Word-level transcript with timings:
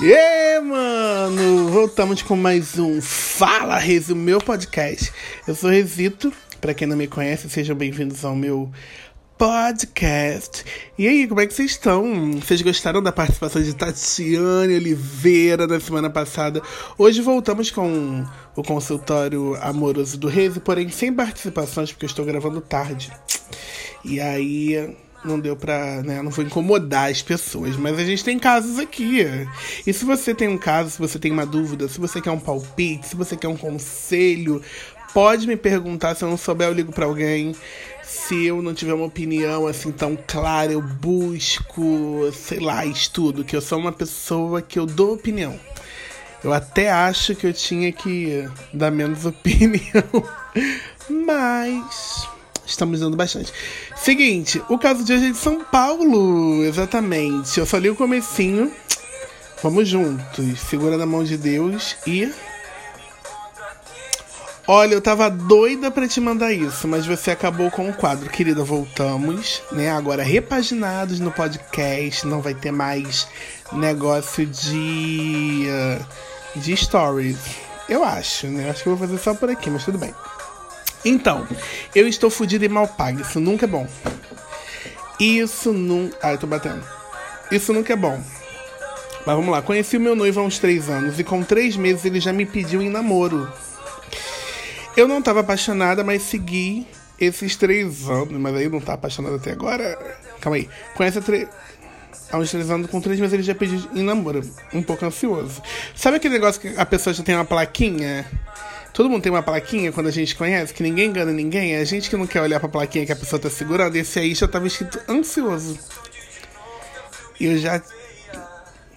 E 0.00 0.60
mano, 0.60 1.70
voltamos 1.70 2.22
com 2.22 2.36
mais 2.36 2.78
um 2.78 3.02
Fala 3.02 3.78
Rezo, 3.78 4.14
meu 4.14 4.38
podcast. 4.38 5.12
Eu 5.48 5.56
sou 5.56 5.68
Resito, 5.68 6.32
pra 6.60 6.72
quem 6.72 6.86
não 6.86 6.96
me 6.96 7.08
conhece, 7.08 7.50
sejam 7.50 7.74
bem-vindos 7.74 8.24
ao 8.24 8.36
meu 8.36 8.70
podcast. 9.38 10.64
E 10.98 11.06
aí, 11.06 11.28
como 11.28 11.40
é 11.40 11.46
que 11.46 11.52
vocês 11.52 11.72
estão? 11.72 12.32
Vocês 12.32 12.62
gostaram 12.62 13.02
da 13.02 13.12
participação 13.12 13.62
de 13.62 13.74
Tatiane 13.74 14.74
Oliveira 14.74 15.66
na 15.66 15.78
semana 15.78 16.08
passada? 16.08 16.62
Hoje 16.96 17.20
voltamos 17.20 17.70
com 17.70 18.24
o 18.54 18.62
consultório 18.62 19.54
amoroso 19.60 20.16
do 20.16 20.28
Rezo, 20.28 20.60
porém 20.60 20.88
sem 20.88 21.12
participações, 21.12 21.92
porque 21.92 22.06
eu 22.06 22.08
estou 22.08 22.24
gravando 22.24 22.60
tarde. 22.60 23.12
E 24.04 24.20
aí 24.20 24.96
não 25.22 25.38
deu 25.38 25.56
pra, 25.56 26.02
né, 26.02 26.22
não 26.22 26.30
vou 26.30 26.44
incomodar 26.44 27.10
as 27.10 27.20
pessoas, 27.20 27.76
mas 27.76 27.98
a 27.98 28.04
gente 28.04 28.24
tem 28.24 28.38
casos 28.38 28.78
aqui. 28.78 29.26
E 29.86 29.92
se 29.92 30.04
você 30.04 30.34
tem 30.34 30.48
um 30.48 30.58
caso, 30.58 30.90
se 30.90 30.98
você 30.98 31.18
tem 31.18 31.32
uma 31.32 31.44
dúvida, 31.44 31.88
se 31.88 32.00
você 32.00 32.20
quer 32.20 32.30
um 32.30 32.38
palpite, 32.38 33.08
se 33.08 33.16
você 33.16 33.36
quer 33.36 33.48
um 33.48 33.56
conselho, 33.56 34.62
pode 35.12 35.46
me 35.46 35.56
perguntar, 35.56 36.14
se 36.14 36.22
eu 36.22 36.30
não 36.30 36.36
souber 36.36 36.68
eu 36.68 36.74
ligo 36.74 36.92
pra 36.92 37.06
alguém. 37.06 37.54
Se 38.06 38.46
eu 38.46 38.62
não 38.62 38.72
tiver 38.72 38.94
uma 38.94 39.06
opinião 39.06 39.66
assim 39.66 39.90
tão 39.90 40.16
clara, 40.26 40.72
eu 40.72 40.80
busco, 40.80 42.30
sei 42.32 42.60
lá, 42.60 42.86
estudo, 42.86 43.44
que 43.44 43.56
eu 43.56 43.60
sou 43.60 43.78
uma 43.78 43.90
pessoa 43.90 44.62
que 44.62 44.78
eu 44.78 44.86
dou 44.86 45.14
opinião. 45.14 45.58
Eu 46.42 46.52
até 46.52 46.88
acho 46.88 47.34
que 47.34 47.48
eu 47.48 47.52
tinha 47.52 47.90
que 47.90 48.48
dar 48.72 48.92
menos 48.92 49.26
opinião, 49.26 50.04
mas 51.26 52.28
estamos 52.64 53.00
dando 53.00 53.16
bastante. 53.16 53.52
Seguinte, 53.96 54.62
o 54.68 54.78
caso 54.78 55.04
de 55.04 55.12
hoje 55.12 55.26
é 55.26 55.30
de 55.32 55.36
São 55.36 55.64
Paulo, 55.64 56.64
exatamente. 56.64 57.58
Eu 57.58 57.66
só 57.66 57.76
li 57.76 57.90
o 57.90 57.96
comecinho. 57.96 58.70
Vamos 59.62 59.88
juntos, 59.88 60.60
segura 60.60 60.96
na 60.96 61.06
mão 61.06 61.24
de 61.24 61.36
Deus 61.36 61.96
e 62.06 62.32
Olha, 64.68 64.94
eu 64.94 65.00
tava 65.00 65.30
doida 65.30 65.92
pra 65.92 66.08
te 66.08 66.20
mandar 66.20 66.52
isso, 66.52 66.88
mas 66.88 67.06
você 67.06 67.30
acabou 67.30 67.70
com 67.70 67.88
o 67.88 67.94
quadro. 67.94 68.28
Querida, 68.28 68.64
voltamos, 68.64 69.62
né? 69.70 69.92
Agora 69.92 70.24
repaginados 70.24 71.20
no 71.20 71.30
podcast, 71.30 72.26
não 72.26 72.40
vai 72.40 72.52
ter 72.52 72.72
mais 72.72 73.28
negócio 73.72 74.44
de 74.44 75.66
de 76.56 76.76
stories. 76.76 77.38
Eu 77.88 78.02
acho, 78.02 78.48
né? 78.48 78.68
Acho 78.68 78.82
que 78.82 78.88
eu 78.88 78.96
vou 78.96 79.06
fazer 79.06 79.22
só 79.22 79.34
por 79.34 79.48
aqui, 79.48 79.70
mas 79.70 79.84
tudo 79.84 79.98
bem. 79.98 80.12
Então, 81.04 81.46
eu 81.94 82.08
estou 82.08 82.28
fudido 82.28 82.64
e 82.64 82.68
mal 82.68 82.88
pago. 82.88 83.20
Isso 83.20 83.38
nunca 83.38 83.66
é 83.66 83.68
bom. 83.68 83.86
Isso 85.20 85.72
nunca. 85.72 86.32
Eu 86.32 86.38
tô 86.38 86.46
batendo. 86.48 86.84
Isso 87.52 87.72
nunca 87.72 87.92
é 87.92 87.96
bom. 87.96 88.20
Mas 89.24 89.36
vamos 89.36 89.50
lá. 89.50 89.62
Conheci 89.62 89.96
o 89.96 90.00
meu 90.00 90.16
noivo 90.16 90.40
há 90.40 90.42
uns 90.42 90.58
três 90.58 90.88
anos 90.88 91.20
e 91.20 91.24
com 91.24 91.44
três 91.44 91.76
meses 91.76 92.04
ele 92.04 92.18
já 92.18 92.32
me 92.32 92.44
pediu 92.44 92.82
em 92.82 92.90
namoro. 92.90 93.48
Eu 94.96 95.06
não 95.06 95.20
tava 95.20 95.40
apaixonada, 95.40 96.02
mas 96.02 96.22
segui 96.22 96.86
esses 97.20 97.56
três 97.56 98.08
anos. 98.08 98.32
Mas 98.32 98.54
aí 98.54 98.68
não 98.68 98.80
tá 98.80 98.94
apaixonada 98.94 99.36
até 99.36 99.52
agora. 99.52 99.98
Calma 100.40 100.56
aí. 100.56 100.68
Conhece 100.94 101.20
tre... 101.20 101.48
há 102.30 102.38
uns 102.38 102.50
três 102.50 102.70
anos, 102.70 102.90
com 102.90 103.00
três 103.00 103.18
meses 103.20 103.34
ele 103.34 103.42
já 103.42 103.54
pediu 103.54 103.82
em 103.94 104.02
namoro. 104.02 104.42
Um 104.72 104.82
pouco 104.82 105.04
ansioso. 105.04 105.62
Sabe 105.94 106.16
aquele 106.16 106.34
negócio 106.34 106.60
que 106.60 106.74
a 106.76 106.86
pessoa 106.86 107.12
já 107.12 107.22
tem 107.22 107.34
uma 107.34 107.44
plaquinha? 107.44 108.26
Todo 108.92 109.10
mundo 109.10 109.22
tem 109.22 109.30
uma 109.30 109.42
plaquinha 109.42 109.92
quando 109.92 110.06
a 110.06 110.10
gente 110.10 110.34
conhece, 110.34 110.72
que 110.72 110.82
ninguém 110.82 111.10
engana 111.10 111.30
ninguém. 111.30 111.74
É 111.74 111.80
a 111.80 111.84
gente 111.84 112.08
que 112.08 112.16
não 112.16 112.26
quer 112.26 112.40
olhar 112.40 112.58
pra 112.58 112.68
plaquinha 112.68 113.04
que 113.04 113.12
a 113.12 113.16
pessoa 113.16 113.38
tá 113.38 113.50
segurando. 113.50 113.94
Esse 113.96 114.18
aí 114.18 114.34
já 114.34 114.48
tava 114.48 114.66
escrito 114.66 114.98
ansioso. 115.06 115.78
E 117.38 117.44
eu 117.44 117.58
já. 117.58 117.82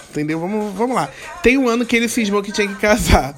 Entendeu? 0.10 0.40
Vamos, 0.40 0.74
vamos 0.74 0.96
lá. 0.96 1.10
Tem 1.44 1.58
um 1.58 1.68
ano 1.68 1.86
que 1.86 1.98
ele 1.98 2.08
cismou 2.08 2.42
que 2.42 2.54
tinha 2.54 2.68
que 2.68 2.76
casar. 2.76 3.38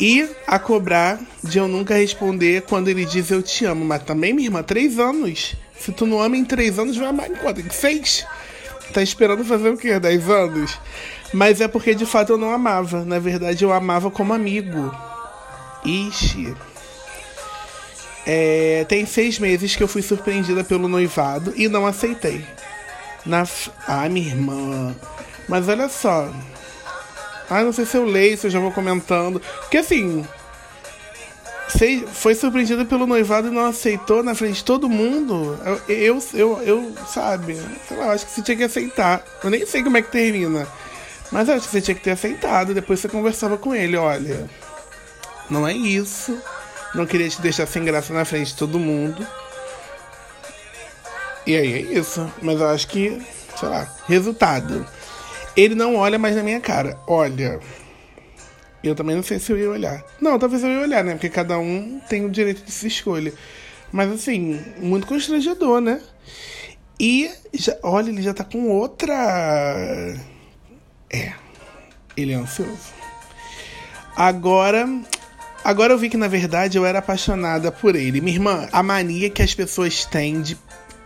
E 0.00 0.28
a 0.46 0.58
cobrar 0.58 1.20
de 1.42 1.58
eu 1.58 1.68
nunca 1.68 1.94
responder 1.94 2.62
quando 2.62 2.88
ele 2.88 3.04
diz 3.04 3.30
eu 3.30 3.42
te 3.42 3.64
amo. 3.64 3.84
Mas 3.84 4.02
também, 4.02 4.32
minha 4.32 4.48
irmã, 4.48 4.62
três 4.62 4.98
anos. 4.98 5.54
Se 5.78 5.92
tu 5.92 6.06
não 6.06 6.20
ama 6.20 6.36
em 6.36 6.44
três 6.44 6.78
anos, 6.78 6.96
vai 6.96 7.08
amar 7.08 7.30
em 7.30 7.34
quanto? 7.34 7.60
Em 7.60 7.70
seis? 7.70 8.26
Tá 8.92 9.02
esperando 9.02 9.44
fazer 9.44 9.70
o 9.70 9.76
quê? 9.76 9.98
Dez 9.98 10.28
anos? 10.28 10.78
Mas 11.32 11.60
é 11.60 11.68
porque 11.68 11.94
de 11.94 12.06
fato 12.06 12.32
eu 12.32 12.38
não 12.38 12.50
amava. 12.50 13.04
Na 13.04 13.18
verdade, 13.18 13.64
eu 13.64 13.72
amava 13.72 14.10
como 14.10 14.32
amigo. 14.32 14.94
Ixi. 15.84 16.54
É, 18.26 18.86
tem 18.88 19.04
seis 19.04 19.38
meses 19.38 19.76
que 19.76 19.82
eu 19.82 19.88
fui 19.88 20.00
surpreendida 20.00 20.64
pelo 20.64 20.88
noivado 20.88 21.52
e 21.56 21.68
não 21.68 21.86
aceitei. 21.86 22.44
Na, 23.26 23.46
ah, 23.86 24.08
minha 24.08 24.28
irmã. 24.28 24.94
Mas 25.48 25.68
olha 25.68 25.88
só. 25.88 26.32
Ah, 27.48 27.62
não 27.62 27.72
sei 27.72 27.84
se 27.84 27.96
eu 27.96 28.04
leio, 28.04 28.36
se 28.38 28.46
eu 28.46 28.50
já 28.50 28.58
vou 28.58 28.72
comentando. 28.72 29.40
Porque 29.60 29.78
assim. 29.78 30.26
Foi 32.12 32.36
surpreendida 32.36 32.84
pelo 32.84 33.06
noivado 33.06 33.48
e 33.48 33.50
não 33.50 33.66
aceitou 33.66 34.22
na 34.22 34.34
frente 34.34 34.56
de 34.56 34.64
todo 34.64 34.88
mundo. 34.88 35.58
Eu, 35.88 35.96
eu, 35.96 36.22
eu, 36.32 36.62
eu 36.62 36.94
sabe? 37.08 37.60
Sei 37.88 37.96
lá, 37.96 38.12
acho 38.12 38.26
que 38.26 38.32
você 38.32 38.42
tinha 38.42 38.56
que 38.56 38.62
aceitar. 38.62 39.24
Eu 39.42 39.50
nem 39.50 39.66
sei 39.66 39.82
como 39.82 39.96
é 39.96 40.02
que 40.02 40.10
termina. 40.10 40.68
Mas 41.32 41.48
acho 41.48 41.66
que 41.66 41.72
você 41.72 41.80
tinha 41.80 41.94
que 41.96 42.02
ter 42.02 42.12
aceitado. 42.12 42.74
Depois 42.74 43.00
você 43.00 43.08
conversava 43.08 43.56
com 43.56 43.74
ele: 43.74 43.96
olha, 43.96 44.48
não 45.50 45.66
é 45.66 45.72
isso. 45.72 46.38
Não 46.94 47.06
queria 47.06 47.28
te 47.28 47.40
deixar 47.42 47.66
sem 47.66 47.84
graça 47.84 48.14
na 48.14 48.24
frente 48.24 48.48
de 48.48 48.56
todo 48.56 48.78
mundo. 48.78 49.26
E 51.46 51.56
aí 51.56 51.72
é 51.72 51.80
isso. 51.80 52.30
Mas 52.40 52.60
eu 52.60 52.68
acho 52.68 52.86
que, 52.86 53.20
sei 53.58 53.68
lá, 53.68 53.88
resultado. 54.06 54.86
Ele 55.56 55.74
não 55.74 55.96
olha 55.96 56.18
mais 56.18 56.34
na 56.34 56.42
minha 56.42 56.60
cara. 56.60 56.98
Olha. 57.06 57.60
Eu 58.82 58.94
também 58.94 59.16
não 59.16 59.22
sei 59.22 59.38
se 59.38 59.50
eu 59.50 59.58
ia 59.58 59.70
olhar. 59.70 60.04
Não, 60.20 60.38
talvez 60.38 60.62
eu 60.62 60.70
ia 60.70 60.80
olhar, 60.80 61.02
né? 61.02 61.12
Porque 61.12 61.30
cada 61.30 61.58
um 61.58 62.00
tem 62.08 62.24
o 62.24 62.30
direito 62.30 62.64
de 62.64 62.70
se 62.70 62.86
escolha. 62.86 63.32
Mas 63.90 64.10
assim, 64.10 64.60
muito 64.78 65.06
constrangedor, 65.06 65.80
né? 65.80 66.00
E 66.98 67.30
já, 67.52 67.76
olha, 67.82 68.10
ele 68.10 68.22
já 68.22 68.34
tá 68.34 68.44
com 68.44 68.68
outra. 68.68 69.14
É. 71.10 71.32
Ele 72.16 72.32
é 72.32 72.36
ansioso. 72.36 72.92
Agora, 74.16 74.88
agora 75.64 75.92
eu 75.92 75.98
vi 75.98 76.08
que 76.08 76.16
na 76.16 76.28
verdade 76.28 76.78
eu 76.78 76.86
era 76.86 77.00
apaixonada 77.00 77.72
por 77.72 77.96
ele. 77.96 78.20
Minha 78.20 78.36
irmã, 78.36 78.68
a 78.70 78.82
mania 78.82 79.30
que 79.30 79.42
as 79.42 79.54
pessoas 79.54 80.04
têm 80.04 80.40
de 80.40 80.56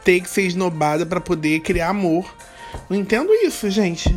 ter 0.05 0.21
que 0.21 0.29
ser 0.29 0.43
esnobada 0.43 1.07
para 1.07 1.21
poder 1.21 1.61
criar 1.61 1.89
amor. 1.89 2.35
Não 2.89 2.97
entendo 2.97 3.33
isso, 3.33 3.69
gente. 3.71 4.15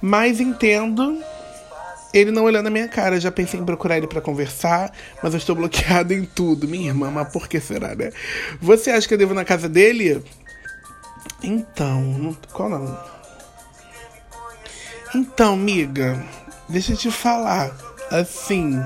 Mas 0.00 0.40
entendo 0.40 1.18
ele 2.12 2.30
não 2.30 2.44
olhando 2.44 2.64
na 2.64 2.70
minha 2.70 2.88
cara. 2.88 3.20
Já 3.20 3.30
pensei 3.30 3.60
em 3.60 3.64
procurar 3.64 3.96
ele 3.96 4.06
para 4.06 4.20
conversar, 4.20 4.92
mas 5.22 5.32
eu 5.32 5.38
estou 5.38 5.54
bloqueado 5.54 6.12
em 6.12 6.24
tudo. 6.24 6.68
Minha 6.68 6.88
irmã, 6.88 7.10
mas 7.10 7.28
por 7.32 7.48
que 7.48 7.60
será, 7.60 7.94
né? 7.94 8.10
Você 8.60 8.90
acha 8.90 9.06
que 9.06 9.14
eu 9.14 9.18
devo 9.18 9.34
na 9.34 9.44
casa 9.44 9.68
dele? 9.68 10.22
Então, 11.42 12.36
qual 12.52 12.68
não? 12.68 12.98
Então, 15.14 15.56
miga, 15.56 16.22
deixa 16.68 16.92
eu 16.92 16.96
te 16.96 17.10
falar. 17.10 17.70
Assim, 18.10 18.82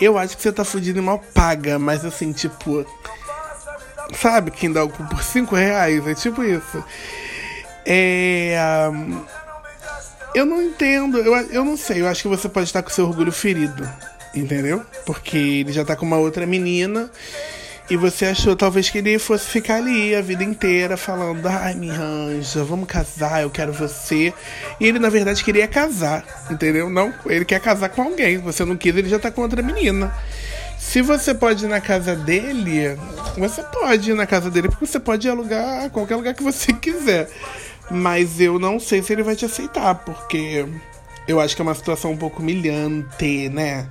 eu 0.00 0.16
acho 0.16 0.36
que 0.36 0.42
você 0.42 0.52
tá 0.52 0.64
fudido 0.64 0.98
e 0.98 1.02
mal 1.02 1.18
paga, 1.18 1.78
mas 1.78 2.04
assim, 2.04 2.32
tipo. 2.32 2.84
Sabe 4.14 4.50
quem 4.50 4.70
dá 4.70 4.84
o 4.84 4.90
cu 4.90 5.02
por 5.04 5.22
5 5.22 5.54
reais? 5.54 6.06
É 6.06 6.14
tipo 6.14 6.44
isso. 6.44 6.84
É. 7.84 8.56
Eu 10.34 10.46
não 10.46 10.62
entendo, 10.62 11.18
eu, 11.18 11.34
eu 11.50 11.64
não 11.64 11.76
sei, 11.76 12.00
eu 12.00 12.08
acho 12.08 12.22
que 12.22 12.28
você 12.28 12.48
pode 12.48 12.66
estar 12.66 12.82
com 12.82 12.88
seu 12.88 13.06
orgulho 13.06 13.30
ferido, 13.30 13.86
entendeu? 14.34 14.82
Porque 15.04 15.36
ele 15.36 15.72
já 15.72 15.84
tá 15.84 15.94
com 15.94 16.06
uma 16.06 16.16
outra 16.16 16.46
menina 16.46 17.10
e 17.90 17.96
você 17.96 18.24
achou 18.26 18.56
talvez 18.56 18.88
que 18.88 18.96
ele 18.96 19.18
fosse 19.18 19.50
ficar 19.50 19.76
ali 19.76 20.14
a 20.14 20.22
vida 20.22 20.42
inteira 20.42 20.96
falando: 20.96 21.46
ai, 21.46 21.74
minha 21.74 22.00
anja, 22.00 22.64
vamos 22.64 22.86
casar, 22.86 23.42
eu 23.42 23.50
quero 23.50 23.74
você. 23.74 24.32
E 24.80 24.86
ele 24.86 24.98
na 24.98 25.10
verdade 25.10 25.44
queria 25.44 25.68
casar, 25.68 26.24
entendeu? 26.50 26.88
Não, 26.88 27.12
ele 27.26 27.44
quer 27.44 27.60
casar 27.60 27.90
com 27.90 28.00
alguém, 28.00 28.38
você 28.38 28.64
não 28.64 28.76
quis, 28.76 28.96
ele 28.96 29.10
já 29.10 29.18
tá 29.18 29.30
com 29.30 29.42
outra 29.42 29.62
menina. 29.62 30.14
Se 30.78 31.02
você 31.02 31.34
pode 31.34 31.64
ir 31.64 31.68
na 31.68 31.80
casa 31.80 32.16
dele, 32.16 32.98
você 33.36 33.62
pode 33.62 34.10
ir 34.10 34.14
na 34.14 34.26
casa 34.26 34.50
dele, 34.50 34.68
porque 34.68 34.86
você 34.86 34.98
pode 34.98 35.28
alugar 35.28 35.90
qualquer 35.90 36.16
lugar 36.16 36.34
que 36.34 36.42
você 36.42 36.72
quiser. 36.80 37.28
Mas 37.90 38.40
eu 38.40 38.58
não 38.58 38.78
sei 38.80 39.02
se 39.02 39.12
ele 39.12 39.22
vai 39.22 39.36
te 39.36 39.44
aceitar, 39.44 39.94
porque 39.96 40.66
eu 41.26 41.40
acho 41.40 41.54
que 41.54 41.62
é 41.62 41.64
uma 41.64 41.74
situação 41.74 42.12
um 42.12 42.16
pouco 42.16 42.40
humilhante, 42.40 43.48
né? 43.48 43.88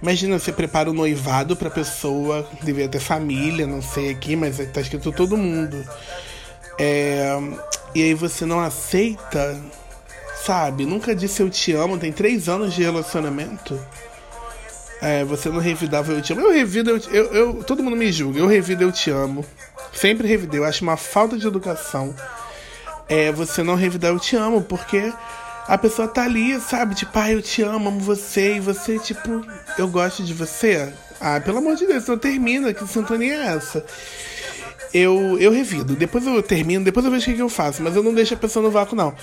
Imagina, 0.00 0.38
você 0.38 0.52
prepara 0.52 0.90
o 0.90 0.94
noivado 0.94 1.56
pra 1.56 1.70
pessoa, 1.70 2.48
devia 2.62 2.88
ter 2.88 3.00
família, 3.00 3.66
não 3.66 3.82
sei 3.82 4.10
aqui, 4.10 4.36
mas 4.36 4.58
tá 4.72 4.80
escrito 4.80 5.12
todo 5.12 5.36
mundo. 5.36 5.84
É, 6.78 7.36
e 7.94 8.02
aí 8.02 8.14
você 8.14 8.46
não 8.46 8.60
aceita, 8.60 9.60
sabe? 10.44 10.86
Nunca 10.86 11.14
disse 11.14 11.42
eu 11.42 11.50
te 11.50 11.72
amo, 11.72 11.98
tem 11.98 12.12
três 12.12 12.48
anos 12.48 12.74
de 12.74 12.82
relacionamento. 12.82 13.78
É, 15.00 15.24
você 15.24 15.48
não 15.48 15.60
revidava 15.60 16.12
Eu 16.12 16.20
Te 16.20 16.32
Amo. 16.32 16.42
Eu 16.42 16.52
revido, 16.52 16.90
eu, 16.90 16.98
eu, 17.10 17.34
eu, 17.34 17.64
Todo 17.64 17.82
mundo 17.82 17.96
me 17.96 18.10
julga. 18.10 18.40
Eu 18.40 18.46
revido 18.46 18.82
Eu 18.82 18.92
Te 18.92 19.10
Amo. 19.10 19.44
Sempre 19.92 20.26
revidei. 20.26 20.58
Eu 20.58 20.64
acho 20.64 20.82
uma 20.82 20.96
falta 20.96 21.36
de 21.36 21.46
educação. 21.46 22.14
É, 23.08 23.32
você 23.32 23.62
não 23.62 23.74
revidar 23.74 24.10
Eu 24.10 24.18
Te 24.18 24.36
Amo, 24.36 24.62
porque 24.62 25.12
a 25.68 25.76
pessoa 25.76 26.08
tá 26.08 26.24
ali, 26.24 26.58
sabe? 26.58 26.94
Tipo, 26.94 27.18
ah, 27.18 27.30
eu 27.30 27.42
te 27.42 27.62
amo, 27.62 27.90
amo 27.90 28.00
você. 28.00 28.56
E 28.56 28.60
você, 28.60 28.98
tipo, 28.98 29.44
eu 29.76 29.86
gosto 29.86 30.22
de 30.22 30.32
você. 30.32 30.90
Ah, 31.20 31.38
pelo 31.40 31.58
amor 31.58 31.76
de 31.76 31.86
Deus, 31.86 32.04
então 32.04 32.16
termina. 32.16 32.72
Que 32.72 32.86
sintonia 32.86 33.34
é 33.34 33.46
essa? 33.54 33.84
Eu, 34.94 35.36
eu 35.38 35.52
revido. 35.52 35.94
Depois 35.94 36.26
eu 36.26 36.42
termino, 36.42 36.82
depois 36.82 37.04
eu 37.04 37.12
vejo 37.12 37.24
o 37.24 37.26
que, 37.26 37.34
que 37.34 37.42
eu 37.42 37.50
faço. 37.50 37.82
Mas 37.82 37.94
eu 37.94 38.02
não 38.02 38.14
deixo 38.14 38.32
a 38.32 38.36
pessoa 38.38 38.62
no 38.62 38.70
vácuo, 38.70 38.96
não. 38.96 39.14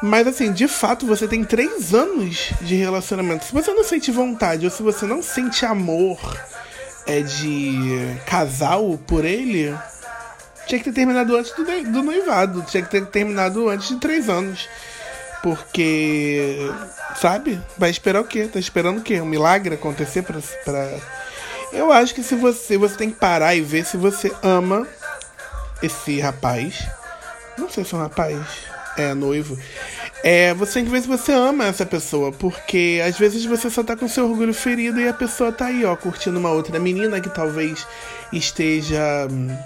Mas 0.00 0.28
assim, 0.28 0.52
de 0.52 0.68
fato, 0.68 1.06
você 1.06 1.26
tem 1.26 1.42
três 1.42 1.92
anos 1.92 2.52
de 2.60 2.76
relacionamento. 2.76 3.44
Se 3.44 3.52
você 3.52 3.74
não 3.74 3.82
sente 3.82 4.12
vontade 4.12 4.64
ou 4.64 4.70
se 4.70 4.84
você 4.84 5.06
não 5.06 5.20
sente 5.20 5.66
amor 5.66 6.20
é 7.04 7.20
de 7.20 8.16
casal 8.26 8.96
por 9.08 9.24
ele, 9.24 9.74
tinha 10.70 10.78
que 10.78 10.84
ter 10.84 10.92
terminado 10.92 11.36
antes 11.36 11.52
do, 11.52 11.64
do 11.64 12.02
noivado. 12.02 12.62
Tinha 12.62 12.82
que 12.82 12.90
ter 12.90 13.04
terminado 13.06 13.68
antes 13.68 13.88
de 13.88 13.96
três 13.96 14.28
anos. 14.28 14.68
Porque, 15.42 16.70
sabe? 17.16 17.60
Vai 17.76 17.90
esperar 17.90 18.20
o 18.20 18.24
quê? 18.24 18.46
Tá 18.46 18.58
esperando 18.58 18.98
o 18.98 19.02
quê? 19.02 19.20
Um 19.20 19.26
milagre 19.26 19.74
acontecer 19.74 20.22
pra. 20.22 20.38
pra... 20.64 20.98
Eu 21.72 21.90
acho 21.90 22.14
que 22.14 22.22
se 22.22 22.34
você. 22.34 22.76
Você 22.76 22.96
tem 22.96 23.10
que 23.10 23.18
parar 23.18 23.54
e 23.54 23.60
ver 23.60 23.84
se 23.84 23.96
você 23.96 24.32
ama 24.42 24.86
esse 25.82 26.20
rapaz. 26.20 26.86
Não 27.58 27.68
sei 27.68 27.84
se 27.84 27.94
é 27.94 27.98
um 27.98 28.00
rapaz 28.00 28.46
é, 28.96 29.14
noivo, 29.14 29.58
é, 30.22 30.52
você 30.54 30.74
tem 30.74 30.84
que 30.84 30.90
ver 30.90 31.00
se 31.00 31.08
você 31.08 31.32
ama 31.32 31.66
essa 31.66 31.86
pessoa, 31.86 32.32
porque 32.32 33.00
às 33.06 33.18
vezes 33.18 33.44
você 33.44 33.70
só 33.70 33.82
tá 33.82 33.96
com 33.96 34.08
seu 34.08 34.28
orgulho 34.28 34.52
ferido 34.52 35.00
e 35.00 35.08
a 35.08 35.14
pessoa 35.14 35.52
tá 35.52 35.66
aí, 35.66 35.84
ó, 35.84 35.96
curtindo 35.96 36.38
uma 36.38 36.50
outra 36.50 36.78
menina 36.78 37.20
que 37.20 37.30
talvez 37.30 37.86
esteja 38.32 39.28
hum, 39.30 39.56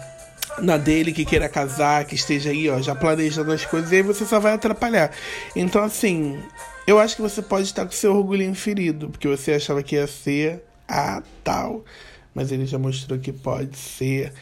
na 0.58 0.76
dele, 0.76 1.12
que 1.12 1.24
queira 1.24 1.48
casar, 1.48 2.04
que 2.04 2.14
esteja 2.14 2.50
aí, 2.50 2.68
ó, 2.68 2.80
já 2.80 2.94
planejando 2.94 3.52
as 3.52 3.64
coisas, 3.64 3.92
e 3.92 3.96
aí 3.96 4.02
você 4.02 4.24
só 4.24 4.38
vai 4.40 4.54
atrapalhar. 4.54 5.10
Então, 5.54 5.82
assim, 5.82 6.38
eu 6.86 6.98
acho 6.98 7.16
que 7.16 7.22
você 7.22 7.42
pode 7.42 7.66
estar 7.66 7.84
com 7.84 7.92
seu 7.92 8.14
orgulho 8.14 8.54
ferido, 8.54 9.10
porque 9.10 9.28
você 9.28 9.52
achava 9.52 9.82
que 9.82 9.96
ia 9.96 10.06
ser 10.06 10.62
a 10.88 11.22
tal, 11.42 11.84
mas 12.34 12.52
ele 12.52 12.66
já 12.66 12.78
mostrou 12.78 13.18
que 13.18 13.32
pode 13.32 13.76
ser 13.76 14.32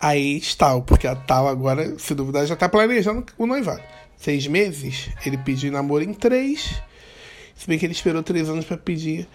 a 0.00 0.16
ex-tal, 0.16 0.82
porque 0.82 1.06
a 1.06 1.14
tal 1.14 1.48
agora, 1.48 1.98
se 1.98 2.14
duvidar, 2.14 2.46
já 2.46 2.56
tá 2.56 2.68
planejando 2.68 3.24
o 3.38 3.46
noivado 3.46 3.82
seis 4.22 4.46
meses, 4.46 5.10
ele 5.26 5.36
pediu 5.36 5.72
namoro 5.72 6.04
em 6.04 6.14
três. 6.14 6.80
Se 7.56 7.66
bem 7.66 7.76
que 7.76 7.84
ele 7.84 7.92
esperou 7.92 8.22
três 8.22 8.48
anos 8.48 8.64
para 8.64 8.76
pedir. 8.76 9.26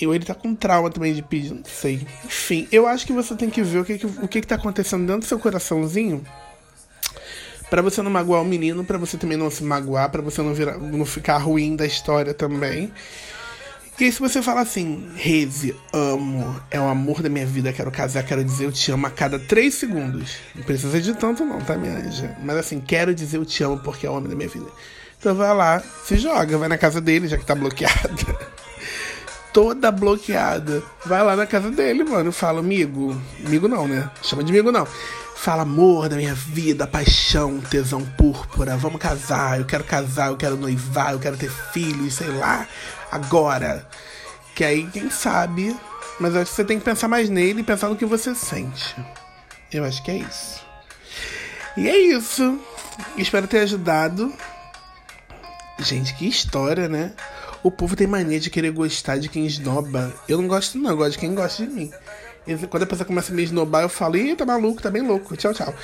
E 0.00 0.04
ele 0.04 0.24
tá 0.24 0.34
com 0.34 0.54
trauma 0.54 0.90
também 0.90 1.14
de 1.14 1.22
pedir, 1.22 1.54
não 1.54 1.64
sei. 1.64 2.06
Enfim, 2.24 2.66
eu 2.72 2.86
acho 2.86 3.06
que 3.06 3.12
você 3.12 3.34
tem 3.34 3.48
que 3.48 3.62
ver 3.62 3.78
o 3.78 3.84
que, 3.84 3.98
que 3.98 4.06
o 4.06 4.28
que, 4.28 4.40
que 4.40 4.46
tá 4.46 4.56
acontecendo 4.56 5.06
dentro 5.06 5.20
do 5.20 5.26
seu 5.26 5.38
coraçãozinho. 5.38 6.24
para 7.70 7.80
você 7.80 8.02
não 8.02 8.10
magoar 8.10 8.42
o 8.42 8.44
menino, 8.44 8.84
para 8.84 8.98
você 8.98 9.16
também 9.16 9.36
não 9.36 9.50
se 9.50 9.62
magoar, 9.62 10.10
para 10.10 10.20
você 10.20 10.42
não, 10.42 10.52
virar, 10.52 10.78
não 10.78 11.04
ficar 11.04 11.38
ruim 11.38 11.76
da 11.76 11.86
história 11.86 12.34
também. 12.34 12.92
E 13.96 14.04
aí, 14.04 14.10
se 14.10 14.18
você 14.18 14.42
fala 14.42 14.62
assim, 14.62 15.08
Reze, 15.14 15.76
amo, 15.92 16.60
é 16.68 16.80
o 16.80 16.84
amor 16.84 17.22
da 17.22 17.28
minha 17.28 17.46
vida, 17.46 17.72
quero 17.72 17.92
casar, 17.92 18.24
quero 18.24 18.42
dizer 18.42 18.64
eu 18.64 18.72
te 18.72 18.90
amo 18.90 19.06
a 19.06 19.10
cada 19.10 19.38
três 19.38 19.74
segundos. 19.74 20.38
Não 20.52 20.64
precisa 20.64 21.00
de 21.00 21.14
tanto, 21.14 21.44
não, 21.44 21.60
tá, 21.60 21.76
minha 21.76 21.92
anja? 21.98 22.36
Mas 22.42 22.56
assim, 22.56 22.80
quero 22.80 23.14
dizer 23.14 23.36
eu 23.36 23.44
te 23.44 23.62
amo 23.62 23.78
porque 23.78 24.04
é 24.04 24.10
o 24.10 24.14
homem 24.14 24.28
da 24.28 24.34
minha 24.34 24.48
vida. 24.48 24.66
Então 25.16 25.32
vai 25.36 25.54
lá, 25.54 25.80
se 26.04 26.16
joga, 26.16 26.58
vai 26.58 26.68
na 26.68 26.76
casa 26.76 27.00
dele, 27.00 27.28
já 27.28 27.38
que 27.38 27.46
tá 27.46 27.54
bloqueada. 27.54 28.10
Toda 29.54 29.90
bloqueada. 29.90 30.82
Vai 31.06 31.22
lá 31.22 31.36
na 31.36 31.46
casa 31.46 31.70
dele, 31.70 32.04
mano. 32.04 32.32
Fala, 32.32 32.58
amigo. 32.58 33.16
Amigo 33.46 33.68
não, 33.68 33.88
né? 33.88 34.10
Chama 34.20 34.44
de 34.44 34.52
amigo 34.52 34.70
não. 34.70 34.86
Fala, 35.36 35.62
amor 35.62 36.08
da 36.08 36.16
minha 36.16 36.34
vida, 36.34 36.86
paixão, 36.86 37.60
tesão 37.60 38.04
púrpura. 38.04 38.76
Vamos 38.76 39.00
casar, 39.00 39.58
eu 39.58 39.64
quero 39.64 39.84
casar, 39.84 40.28
eu 40.28 40.36
quero 40.36 40.56
noivar, 40.56 41.12
eu 41.12 41.20
quero 41.20 41.36
ter 41.36 41.50
filhos, 41.50 42.14
sei 42.14 42.28
lá 42.28 42.66
agora. 43.12 43.88
Que 44.56 44.64
aí, 44.64 44.88
quem 44.90 45.08
sabe. 45.08 45.76
Mas 46.18 46.34
acho 46.34 46.50
que 46.50 46.56
você 46.56 46.64
tem 46.64 46.78
que 46.78 46.84
pensar 46.84 47.08
mais 47.08 47.30
nele 47.30 47.60
e 47.60 47.64
pensar 47.64 47.88
no 47.88 47.96
que 47.96 48.04
você 48.04 48.34
sente. 48.34 48.96
Eu 49.72 49.84
acho 49.84 50.02
que 50.02 50.10
é 50.10 50.16
isso. 50.16 50.64
E 51.76 51.88
é 51.88 51.96
isso. 51.96 52.58
Espero 53.16 53.46
ter 53.46 53.60
ajudado. 53.60 54.32
Gente, 55.78 56.14
que 56.14 56.26
história, 56.26 56.88
né? 56.88 57.12
O 57.64 57.70
povo 57.70 57.96
tem 57.96 58.06
mania 58.06 58.38
de 58.38 58.50
querer 58.50 58.70
gostar 58.70 59.16
de 59.16 59.28
quem 59.30 59.46
esnoba. 59.46 60.12
Eu 60.28 60.36
não 60.36 60.46
gosto, 60.46 60.76
não. 60.76 60.90
Eu 60.90 60.96
gosto 60.98 61.12
de 61.12 61.18
quem 61.18 61.34
gosta 61.34 61.64
de 61.64 61.72
mim. 61.72 61.90
Quando 62.68 62.82
a 62.82 62.86
pessoa 62.86 63.06
começa 63.06 63.32
a 63.32 63.34
me 63.34 63.42
esnobar, 63.42 63.82
eu 63.82 63.88
falo, 63.88 64.18
ih, 64.18 64.36
tá 64.36 64.44
maluco, 64.44 64.82
tá 64.82 64.90
bem 64.90 65.00
louco. 65.00 65.34
Tchau, 65.34 65.54
tchau. 65.54 65.74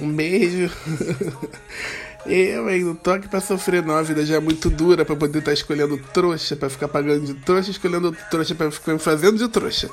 Um 0.00 0.12
beijo. 0.12 0.68
Eu, 2.26 2.70
hein, 2.70 2.82
não 2.84 2.94
tô 2.94 3.10
aqui 3.10 3.28
pra 3.28 3.40
sofrer, 3.40 3.84
não. 3.84 3.94
A 3.94 4.02
vida 4.02 4.24
já 4.24 4.36
é 4.36 4.40
muito 4.40 4.70
dura 4.70 5.04
pra 5.04 5.14
poder 5.14 5.38
estar 5.38 5.50
tá 5.50 5.54
escolhendo 5.54 5.98
trouxa, 6.12 6.56
pra 6.56 6.70
ficar 6.70 6.88
pagando 6.88 7.26
de 7.26 7.34
trouxa, 7.34 7.70
escolhendo 7.70 8.16
trouxa 8.30 8.54
pra 8.54 8.70
ficar 8.70 8.94
me 8.94 8.98
fazendo 8.98 9.36
de 9.36 9.46
trouxa. 9.46 9.90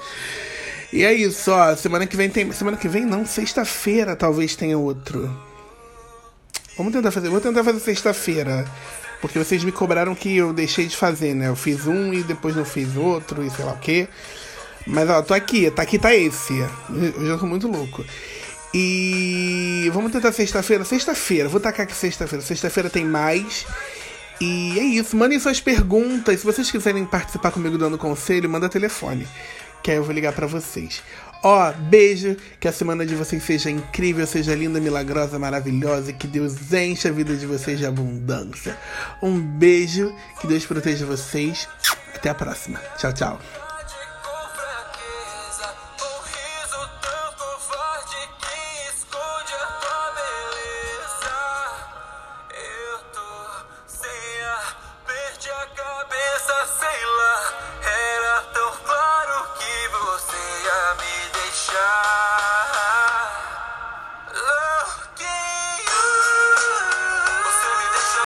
E 0.94 1.03
é 1.03 1.13
isso, 1.13 1.51
ó. 1.51 1.75
Semana 1.75 2.07
que 2.07 2.15
vem 2.15 2.29
tem. 2.29 2.51
Semana 2.51 2.77
que 2.77 2.88
vem 2.88 3.06
não, 3.06 3.25
sexta-feira 3.25 4.15
talvez 4.15 4.56
tenha 4.56 4.77
outro. 4.77 5.29
Vamos 6.77 6.94
tentar 6.94 7.12
fazer. 7.12 7.29
Vou 7.29 7.41
tentar 7.41 7.63
fazer 7.63 7.79
sexta-feira. 7.79 8.65
Porque 9.21 9.38
vocês 9.38 9.63
me 9.63 9.71
cobraram 9.71 10.15
que 10.15 10.35
eu 10.35 10.51
deixei 10.51 10.88
de 10.88 10.97
fazer, 10.97 11.35
né? 11.35 11.47
Eu 11.47 11.56
fiz 11.56 11.85
um 11.85 12.12
e 12.13 12.23
depois 12.23 12.56
não 12.56 12.65
fiz 12.65 12.97
outro 12.97 13.44
e 13.44 13.50
sei 13.50 13.63
lá 13.63 13.73
o 13.73 13.77
quê. 13.77 14.07
Mas 14.85 15.09
ó, 15.09 15.21
tô 15.21 15.33
aqui, 15.33 15.69
tá 15.69 15.83
aqui, 15.83 16.00
tá 16.00 16.13
esse. 16.13 16.57
Eu 16.89 17.27
já 17.27 17.38
tô 17.38 17.45
muito 17.45 17.68
louco. 17.68 18.03
E 18.73 19.89
vamos 19.94 20.12
tentar 20.12 20.31
sexta-feira. 20.31 20.83
Sexta-feira, 20.83 21.47
vou 21.47 21.59
tacar 21.59 21.85
aqui 21.85 21.95
sexta-feira. 21.95 22.44
Sexta-feira 22.44 22.89
tem 22.89 23.06
mais. 23.06 23.65
E 24.39 24.79
é 24.79 24.83
isso. 24.83 25.15
Mandem 25.15 25.39
suas 25.39 25.62
perguntas. 25.62 26.39
Se 26.39 26.45
vocês 26.45 26.71
quiserem 26.71 27.06
participar 27.06 27.51
comigo 27.51 27.77
dando 27.77 27.97
conselho, 27.97 28.50
manda 28.50 28.68
telefone. 28.69 29.27
Que 29.83 29.91
aí 29.91 29.97
eu 29.97 30.03
vou 30.03 30.13
ligar 30.13 30.33
para 30.33 30.47
vocês. 30.47 31.03
Ó, 31.44 31.72
beijo. 31.74 32.38
Que 32.60 32.68
a 32.68 32.72
semana 32.72 33.06
de 33.06 33.16
vocês 33.16 33.44
seja 33.44 33.70
incrível, 33.70 34.26
seja 34.28 34.56
linda, 34.56 34.80
milagrosa, 34.80 35.40
maravilhosa. 35.40 36.12
E 36.12 36.14
que 36.14 36.28
Deus 36.28 36.72
enche 36.74 37.08
a 37.08 37.12
vida 37.12 37.36
de 37.36 37.46
vocês 37.46 37.80
de 37.80 37.86
abundância. 37.86 38.78
Um 39.22 39.40
beijo. 39.40 40.14
Que 40.40 40.48
Deus 40.48 40.66
proteja 40.66 41.06
vocês. 41.06 41.68
Até 42.16 42.30
a 42.30 42.36
próxima. 42.36 42.80
Tchau, 42.98 43.14
tchau. 43.14 43.61